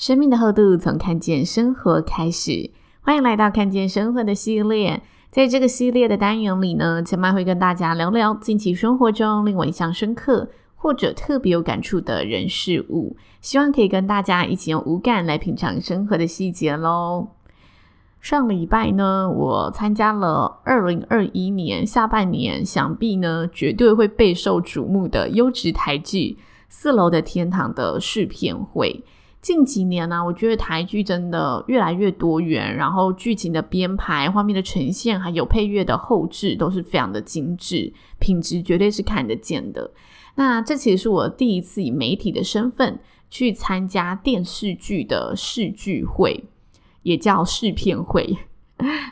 [0.00, 2.70] 生命的厚度从看见生活开始，
[3.02, 5.02] 欢迎来到看见生活的系列。
[5.30, 17.28] 在这个系列的单元里呢，千嫚会跟大家聊聊近期生活中令我印象深刻或者特别有感触的人事物，希望可以跟大家一起用五感来品尝生活的细节喽。
[18.22, 26.38] 上礼拜呢，我参加了二零二一年下半年，想必呢绝对会备受瞩目的优质台剧
[26.70, 29.04] 《四楼的天堂》的试片会。
[29.40, 39.90] 近几年呢、我觉得台剧真的越来越多元，然后剧情的编排、画面的呈现，还有配乐的后置都是非常的精致，品质绝对是看得见的。
[40.34, 46.44] 那这其实是我第一次以媒体的身份去参加电视剧的试剧会，
[47.02, 48.36] 也叫试片会。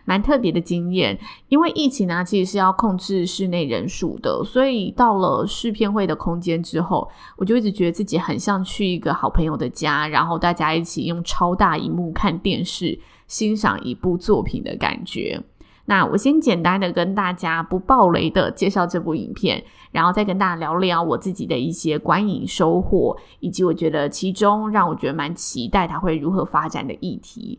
[0.04, 15.42] 蛮特别的经验，因为疫情呢，其实是要控制室内人数的，所以到了试片会的空间之后，我就一直觉得自己很像去一个好朋友的家，然后大家一起用超大荧幕看电视，欣赏一部作品的感觉。
[15.86, 27.58] 那我先简单的跟大家不爆雷的介绍这部影片，然后再跟大家聊聊我自己的一些观影收获，以及我觉得其中让我觉得蛮期待它会如何发展的议题。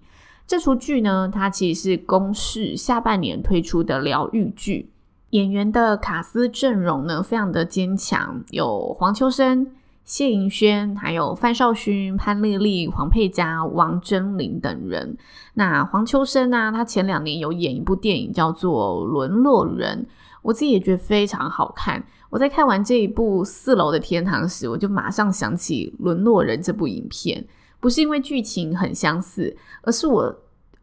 [0.50, 4.90] 这出剧呢，它其实是公视下半年推出的疗愈剧，
[5.30, 9.68] 演员的卡司阵容呢非常的坚强，有黄秋生、
[10.04, 15.16] 谢盈萱，还有范少勋、潘丽丽、黄佩嘉、王铮玲等人。
[15.54, 20.08] 那黄秋生呢、他前两年有演一部电影叫做《沦落人》，
[20.42, 22.04] 我自己也觉得非常好看。
[22.32, 27.46] 我在看完这一部《四楼的天堂》时，我就马上想起《沦落人》这部影片。
[27.80, 30.36] 不是因为剧情很相似，而是我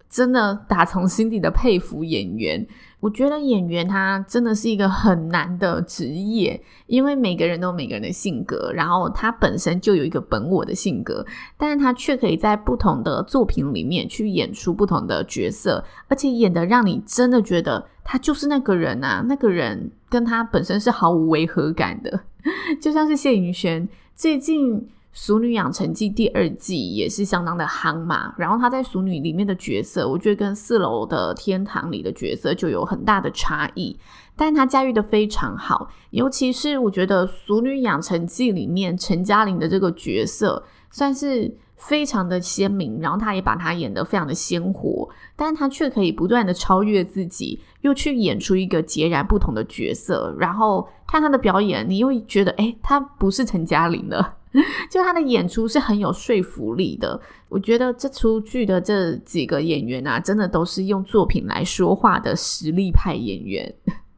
[0.09, 2.67] 真的打从心底的佩服演员。
[3.01, 11.25] 我觉得演员他真的是一个很难的职业，因为每个人都有每个人的性格，然后他本身就有一个本我的性格，
[11.59, 22.21] 但是他却可以在不同的作品里面去演出不同的角色，而且演得让你真的觉得他就是那个人啊，那个人跟他本身是毫无违和感的，
[22.81, 24.81] 就像是谢盈萱最近。
[25.17, 33.99] 《熟女养成记》第二季也是相当的夯嘛，然后她在《熟女》里面的角色，我觉得跟《四楼的天堂》里的角色就有很大的差异，
[34.37, 54.35] 但她驾驭的非常好，尤其是我觉得《熟女养成记》里面陈嘉玲的这个角色算是非常的鲜明，然后他也把他演得非常的鲜活，但是他却可以不断的超越自己，又去演出一个截然不同的角色，然后看他的表演，你又觉得诶，他不是陈嘉玲了。
[54.91, 57.21] 就他的演出是很有说服力的，
[57.51, 63.75] 我觉得这出剧的这几个演员啊，真的都是用作品来说话的实力派演员。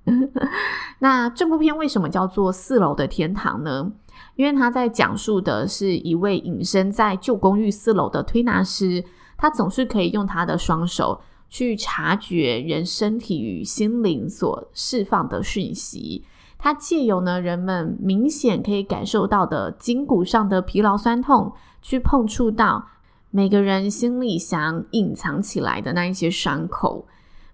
[1.00, 3.90] 那这部片为什么叫做《四楼的天堂》呢？
[4.38, 9.04] 因为他在讲述的是一位隐身在旧公寓四楼的推拿师，
[9.36, 16.24] 他总是可以用他的双手去察觉人身体与心灵所释放的讯息。
[16.56, 22.86] 它借由呢，人们明显可以感受到的筋骨上的疲劳酸痛，去碰触到
[23.32, 27.08] 每个人心里想隐藏起来的那一些伤口。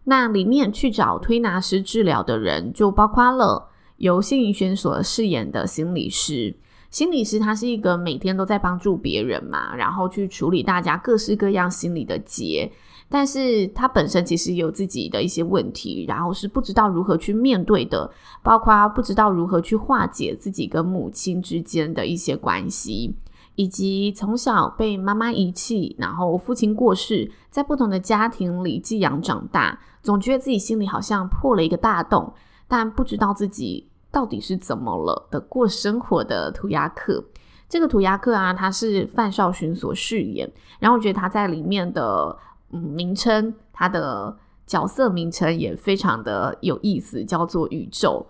[0.05, 6.55] 那里面去找推拿师治疗的人，就包括了由谢盈萱所饰演的心理师。
[6.95, 12.71] 心理师他是一个每天都在帮助别人嘛，然后去处理大家各式各样心理的结。
[13.09, 18.09] 但是他本身其实有自己的一些问题，然后是不知道如何去面对的，
[18.45, 23.13] 包括不知道如何去化解自己跟母亲之间的一些关系，
[23.57, 32.33] 以及从小被妈妈遗弃，然后父亲过世，在不同的家庭里寄养长大，总觉得自己心里好像破了一个大洞，
[32.69, 37.23] 但不知道自己到底是怎么了的过生活的涂鸦客。
[37.69, 42.39] 这个涂鸦客啊，他是范少勋所饰演，然后我觉得他在里面的。
[42.71, 48.27] 嗯，名称，他的角色名称也非常的有意思，叫做宇宙，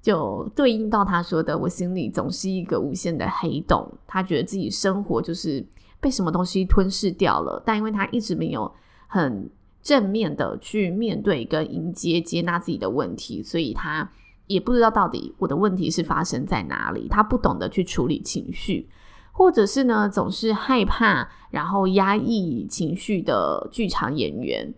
[0.00, 3.86] 就对应到他说的，我心里总是一个无限的黑洞。
[4.06, 5.62] 他觉得自己生活就是
[6.00, 8.72] 被什么东西吞噬掉了，但因为他一直没有
[9.08, 9.50] 很
[9.82, 14.10] 正面的去面对跟迎接接纳自己的问题，所以他
[14.46, 18.88] 也不知道到底我的问题是发生在哪里，他不懂得去处理情绪，
[19.32, 24.74] 或者是呢总是害怕然后压抑情绪的剧场演员。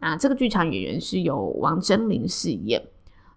[0.00, 2.82] 啊，这个剧场演员是由王真琳饰演。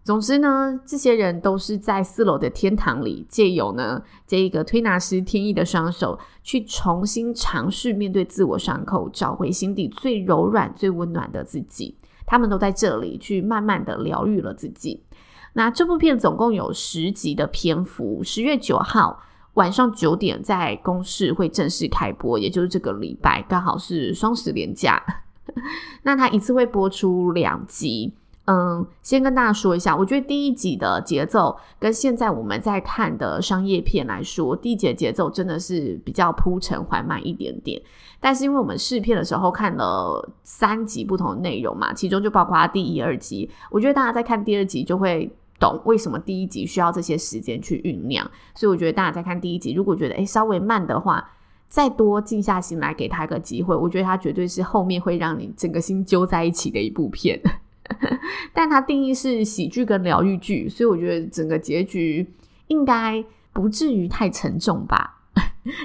[0.03, 11.97] 总之呢，这些人都是在四楼的天堂里，借由呢这一个推拿师天意的双手，去重新尝试面对自我伤口，找回心底最柔软、最温暖的自己。
[12.25, 15.03] 他们都在这里去慢慢的疗愈了自己。
[15.57, 19.19] 那这部片总共有十集的篇幅，十月九号
[19.55, 25.01] 晚上九点在公视会正式开播，也就是这个礼拜，刚好是双十连假。
[26.03, 28.13] 那它一次会播出两集。
[28.45, 37.81] 嗯，先跟大家说一下，我觉得第一集的节奏跟现在我们在看的商业片来说，第一集的节奏真的是比较铺陈缓慢一点点。
[38.19, 48.29] 但是因为我们试片的时候看了三集不同的内容嘛，其中就包括第一、二集，我觉得大家在看第二集就会懂为什么第一集需要这些时间去酝酿。
[48.55, 51.29] 所以我觉得大家在看第一集，如果觉得诶稍微慢的话，
[51.69, 57.41] 再多静下心来给他一个机会，我觉得他绝对是后面会让你整个心揪在一起的一部片。
[58.53, 62.27] 但它定义是喜剧跟疗愈剧，所以我觉得整个结局
[62.67, 63.23] 应该
[63.53, 65.16] 不至于太沉重吧。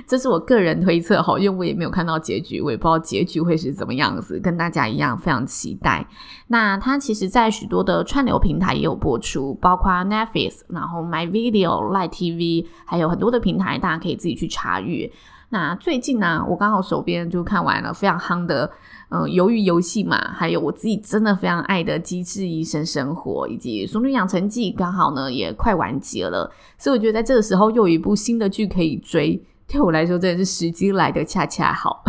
[0.07, 4.39] 这是我个人推测哈，因为我也没有看到结局，我也不知道结局会是怎么样子。
[4.41, 6.07] 跟大家一样，非常期待。
[6.49, 15.11] 那它其实在许多的串流平台也有播出，包括 Netflix，然后 My Video、Line TV，还有很多的平台，大家可以自己去查阅。
[15.51, 18.71] 那最近呢、我刚好手边就看完了非常夯的。
[19.15, 29.39] 嗯，鱿鱼游戏嘛，还有我自己真的非常爱的《机智医生生活》，以及《俗女养成记》，刚好呢也快完结了，所以我觉得在这个时候又有一部新的剧可以追，
[29.73, 32.05] 对我来说真的是时机来得恰恰好。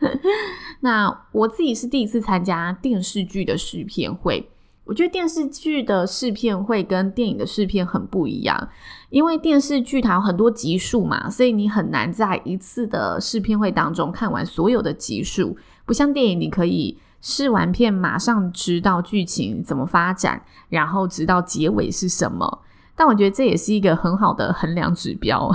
[0.80, 4.50] 那我自己是第一次参加电视剧的试片会，
[4.84, 8.68] 我觉得电视剧的试片会跟电影的试片很不一样，
[9.10, 15.56] 因为电视剧它有很多集数嘛，所以你很难在一次的试片会当中看完所有的集数。
[15.86, 22.62] 不像电影，你可以试完片马上知道剧情怎么发展，然后知道结尾是什么。
[22.96, 25.50] 但我觉得这也是一个很好的衡量指标，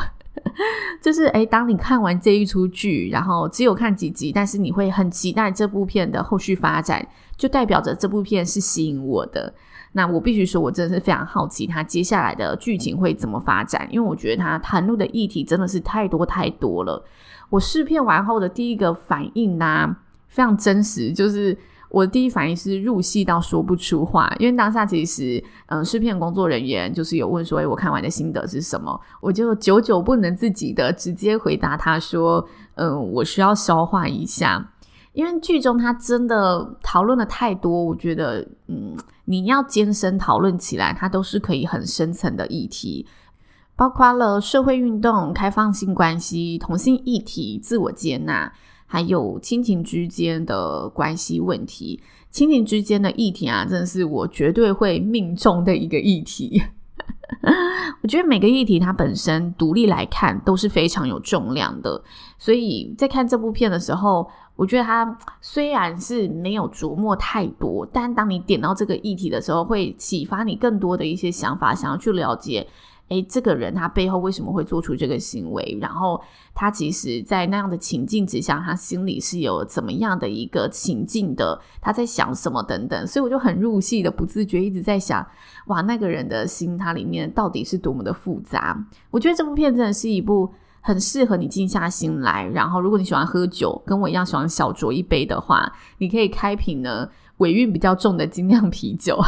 [1.02, 7.08] 就是诶，当你看完这一出剧，然后只有看几集，但是你会很期待这部片的后续发展，
[7.38, 9.54] 就代表着这部片是吸引我的。
[9.94, 17.02] 那我必须说，我真的是非常好奇它接下来的剧情会怎么发展，因为我觉得它谈论的议题真的是太多太多了。
[17.50, 19.96] 我试片完后的第一个反应呢、
[20.28, 21.58] 非常真实，就是
[21.90, 29.00] 我的第一反应是入戏到说不出话，因为当下其实，嗯，试片工作人员就是有问说，诶，我看完的心得是什么？
[29.22, 32.46] 我就久久不能自己的直接回答他说，
[32.76, 34.72] 嗯，我需要消化一下，
[35.14, 43.06] 因为剧中他真的讨论的太多，我觉得，嗯，你要艰深讨论起来，它都是可以很深层的议题，
[43.76, 48.52] 包括了社会运动、开放性关系、同性议题、自我接纳。
[48.96, 52.02] 还有亲情之间的关系问题，
[52.32, 56.64] 亲情之间的议题啊，真的是我绝对会命中的一个议题。
[58.02, 62.02] 我觉得每个议题它本身独立来看都是非常有重量的，
[62.38, 64.26] 所以在看这部片的时候，
[64.56, 72.66] 我觉得它虽然是没有琢磨太多，但当你点到这个议题的时候，会启发你更多的一些想法，想要去了解。
[73.10, 75.78] 诶，这个人他背后为什么会做出这个行为？
[75.80, 76.20] 然后
[76.56, 81.62] 他其实，在那样的情境之下，他心里是有怎么样的一个情境的？
[81.80, 83.06] 他在想什么等等？
[83.06, 85.24] 所以我就很入戏的，不自觉一直在想，
[85.68, 88.76] 哇，那个人的心，他里面到底是多么的复杂？
[89.12, 97.08] 我觉得这部片真的是一部很适合你静下心来，然后如果你喜欢喝酒，跟我一样喜欢小酌一杯的话，你可以开瓶呢。
[97.38, 99.20] 尾韵比较重的精酿啤酒，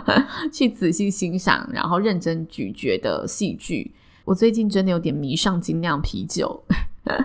[0.52, 3.94] 去仔细欣赏，然后认真咀嚼的戏剧。
[4.24, 6.62] 我最近真的有点迷上精酿啤酒，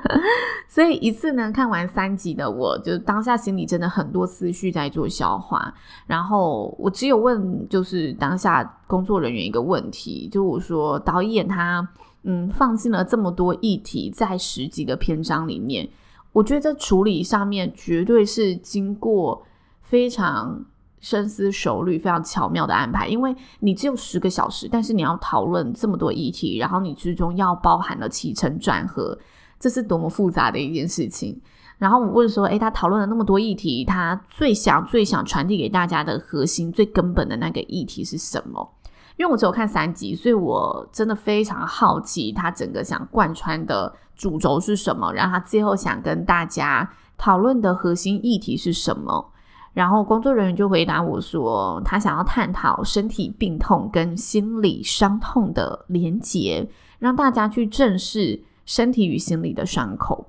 [0.68, 5.74] 所以一次呢看完三集的我，就当下心里真的很多思绪在做消化。
[6.08, 11.88] 然后我只有问，就是当下工作人员一个问题，就我说导演他
[12.24, 15.88] 嗯放进了这么多议题在十集的篇章里面，
[16.34, 19.42] 我觉得在处理上面绝对是经过。
[19.90, 20.64] 非常
[21.00, 29.18] 深思熟虑、非常巧妙的安排，因为你只有十个小时，但是你要讨论这么多议题，然后你之中要包含了起承转合，
[29.60, 31.42] 这是多么复杂的一件事情。
[31.80, 38.70] 然后我问说：“诶，他讨论了那么多议题，他最想、最想传递给大家的核心、最根本的那个议题是什么？”
[39.18, 49.32] 因为我只有看三集，所以我真的非常好奇他整个想贯穿的主轴是什么，然后他最后想跟大家讨论的核心议题是什么。
[49.74, 60.28] 然后工作人员就回答我说，他想要探讨身体病痛跟心理伤痛的连结，让大家去正视身体与心理的伤口。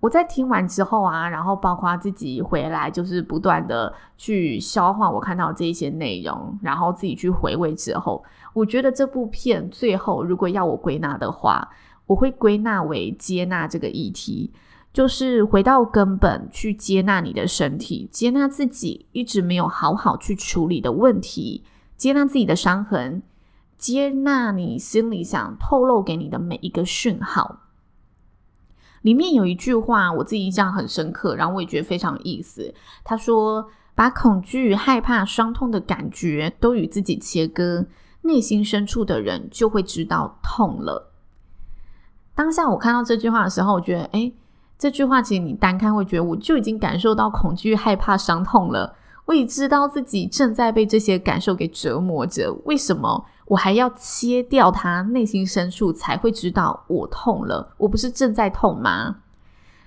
[0.00, 11.66] 我在听完之后啊，然后包括自己回来，就是不断的去消化我看到这一些内容，然后自己去回味之后，我觉得这部片最后如果要我归纳的话，
[12.06, 14.52] 我会归纳为接纳这个议题，
[14.94, 21.64] 就是回到根本去接纳你的身体，接纳自己一直没有好好去处理的问题，
[21.96, 23.22] 接纳自己的伤痕，
[23.76, 27.62] 接纳你心里想透露给你的每一个讯号。
[29.02, 32.72] 里面有一句话，我自己印象很深刻，然后我也觉得非常有意思。
[33.02, 37.84] 他说：“把恐惧、害怕、伤痛的感觉都与自己切割，
[38.22, 41.10] 内心深处的人就会知道痛了。”
[42.34, 44.34] 当下我看到这句话的时候，我觉得，诶，
[44.78, 48.96] 这句话其实你单看会觉得，我就已经感受到恐惧、害怕、伤痛了。
[49.26, 53.24] 我已知道自己正在被这些感受给折磨着，为什么？
[53.46, 57.74] 我还要切掉它，内心深处才会知道我痛了。
[57.78, 59.16] 我不是正在痛吗？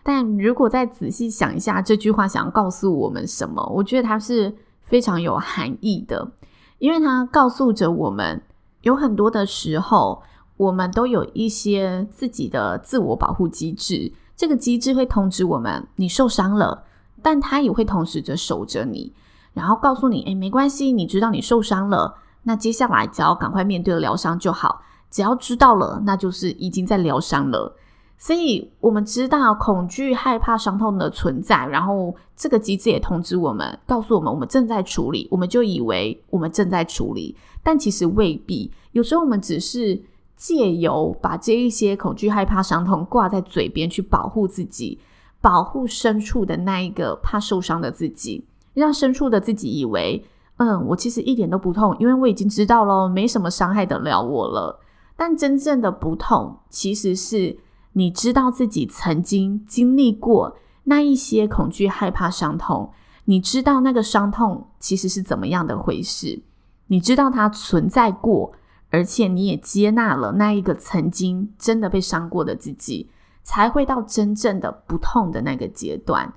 [0.04, 3.64] 但如果再仔细想一下，这句话想要告诉我们什么？
[3.76, 6.32] 我觉得它是非常有含义的，
[6.80, 8.42] 因为它告诉着我们，
[8.82, 10.24] 有很多的时候，
[10.56, 14.14] 我们都有一些自己的自我保护机制。
[14.38, 16.84] 这个机制会通知我们，你受伤了，
[17.24, 19.12] 但它也会同时着守着你，
[19.54, 22.16] 然后告诉你，诶，没关系，你知道你受伤了。
[22.44, 27.76] 那接下来只要赶快面对疗伤就好，只要知道了，那就是已经在疗伤了。
[28.20, 38.72] 所以我们知道恐惧、害怕、伤痛的存在，然后这个机制也通知我们，告诉我们我们正在处理，我们就以为我们正在处理，但其实未必。
[38.92, 40.00] 有时候我们只是
[40.38, 45.00] 借由把这一些恐惧、害怕、伤痛挂在嘴边去保护自己，
[45.42, 50.24] 保护深处的那一个怕受伤的自己，让深处的自己以为。
[50.60, 54.80] 嗯，我其实一点都不痛，因为我已经知道喽，没什么伤害得了我了。
[55.16, 57.60] 但真正的不痛，其实是
[57.94, 62.92] 你知道自己曾经经历过那一些恐惧、害怕、伤痛，
[63.26, 66.42] 你知道那个伤痛其实是怎么样的回事，
[66.88, 68.52] 你知道它存在过，
[68.90, 73.10] 而且你也接纳了那一个曾经真的被伤过的自己，
[73.44, 76.34] 才会到真正的不痛的那个阶段。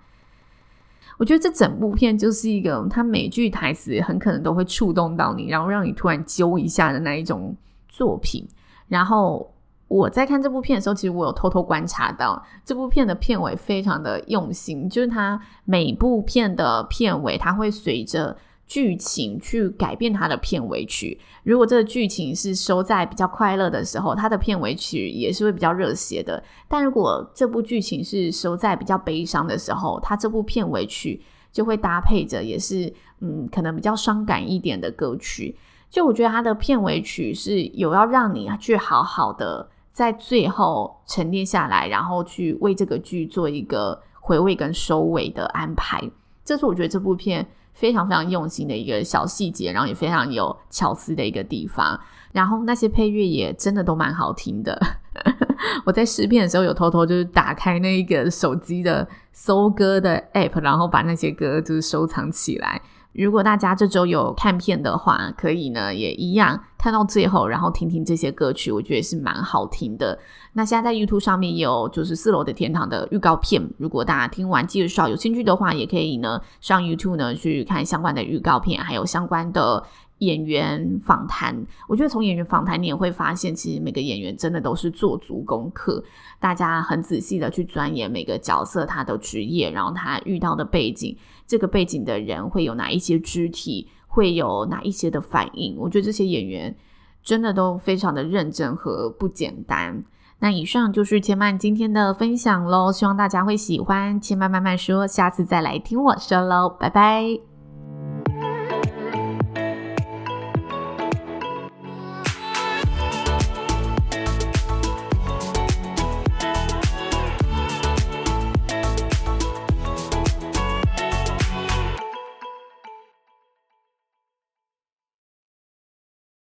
[1.18, 7.54] 我觉得这整部片就是一个，它每句台词很可能都会触动到你，然后让你突然揪一下的那一种
[7.88, 8.48] 作品。
[8.88, 9.52] 然后
[9.86, 18.36] 我在看这部片的时候，其实我有偷偷观察到这部片的片尾非常的用心，就是它每部片的片尾，它会随着
[18.70, 21.18] 剧情去改变它的片尾曲。
[21.42, 26.40] 如果这个剧情是收在比较快乐的时候，它的片尾曲也是会比较热血的。
[26.68, 35.56] 但如果这部剧情是收在比较悲伤的时候，它这部片尾曲就会搭配着也是嗯，可能比较伤感一点的歌曲。
[35.90, 46.00] 就我觉得它的片尾曲是有要让你去好好的在最后沉淀下来，然后去为这个剧做一个回味跟收尾的安排。
[46.44, 47.44] 这是我觉得这部片。
[47.72, 51.98] 非常非常用心的一个小细节，然后也非常有巧思的一个地方，
[52.32, 54.78] 然后那些配乐也真的都蛮好听的。
[55.84, 62.80] 我在试片的时候有偷偷就是打开那个手机的搜歌的 app，然后把那些歌就是收藏起来。
[63.12, 70.18] 如果大家这周有看片的话，可以呢也一样看到最后，然后听听这些歌曲，我觉得是蛮好听的。
[70.52, 79.84] 那现在在 YouTube 上面有就是四楼的天堂的预告片，如果大家听完介绍有兴趣的话，也可以呢上 YouTube 呢去看相关的预告片，还有相关的
[80.20, 81.54] 演员访谈。
[81.86, 86.02] 我觉得从演员访谈你也会发现，其实每个演员真的都是做足功课，
[86.38, 91.14] 大家很仔细的去钻研每个角色他的职业，然后他遇到的背景，
[91.46, 95.76] 这个背景的人会有哪一些肢体，会有哪一些的反应。
[95.76, 96.74] 我觉得这些演员
[97.22, 100.02] 真的都非常的认真和不简单。
[100.42, 104.18] 那以上就是千曼今天的分享喽，希望大家会喜欢。
[104.18, 107.49] 千曼慢慢说，下次再来听我说喽，拜拜。